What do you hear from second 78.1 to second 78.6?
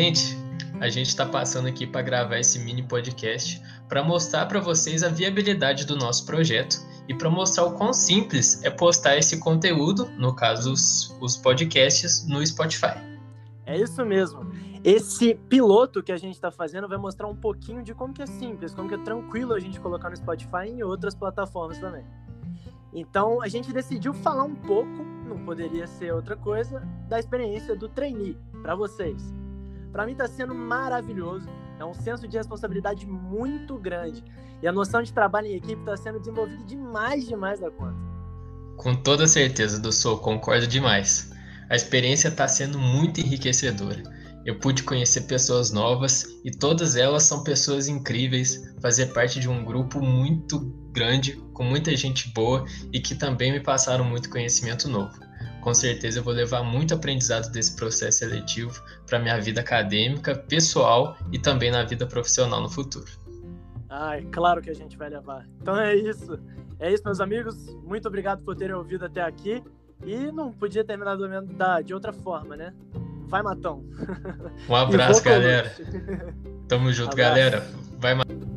Matão.